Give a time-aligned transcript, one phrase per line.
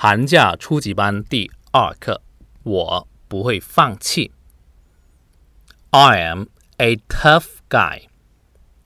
[0.00, 2.22] 寒假初级班第二课，
[2.62, 4.32] 我不会放弃。
[5.90, 6.46] I am
[6.78, 8.02] a tough guy.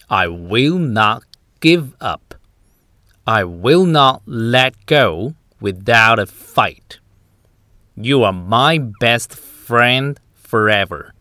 [0.06, 1.22] I will not
[1.61, 2.35] give up.
[3.25, 6.98] I will not let go without a fight.
[7.95, 11.12] You are my best friend forever.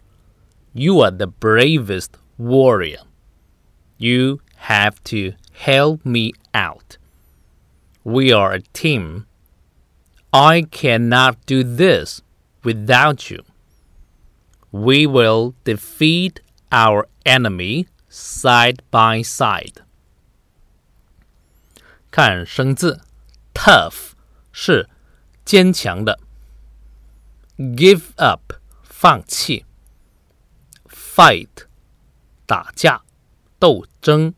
[0.73, 3.01] You are the bravest warrior.
[3.97, 6.97] You have to help me out.
[8.03, 9.25] We are a team.
[10.33, 12.21] I cannot do this
[12.63, 13.43] without you.
[14.71, 19.81] We will defeat our enemy side by side.
[22.11, 23.01] 看生字，
[23.53, 24.11] tough
[24.51, 24.87] 是
[25.45, 26.19] 坚强的，
[27.57, 28.53] give up
[28.83, 29.65] 放弃，
[30.87, 31.65] fight
[32.45, 33.01] 打架
[33.59, 34.33] 斗争，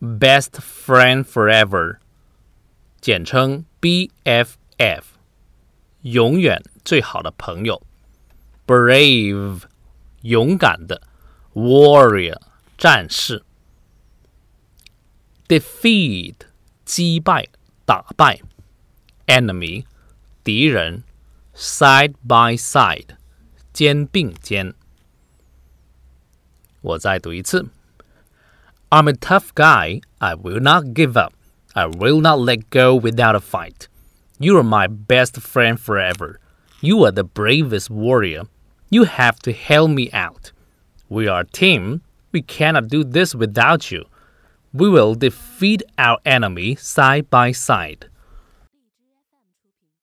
[0.00, 1.98] best friend forever
[3.05, 5.03] 简称 BFF，
[6.01, 7.83] 永远最好的朋友。
[8.65, 9.61] Brave，
[10.23, 11.03] 勇敢的
[11.53, 12.41] ；Warrior，
[12.79, 13.43] 战士
[15.47, 16.33] ；Defeat，
[16.83, 17.47] 击败、
[17.85, 18.41] 打败
[19.27, 19.85] ；Enemy，
[20.43, 21.03] 敌人
[21.55, 23.09] ；Side by side，
[23.71, 24.73] 肩并肩。
[26.81, 27.67] 我再读一次
[28.89, 30.01] ：I'm a tough guy.
[30.17, 31.34] I will not give up.
[31.75, 33.89] I will not let go without a fight.
[34.39, 36.39] You are my best friend forever.
[36.79, 38.43] You are the bravest warrior.
[38.89, 40.53] You have to help me out.
[41.09, 42.01] We are a team.
[42.31, 44.05] We cannot do this without you.
[44.73, 48.07] We will defeat our enemy side by side.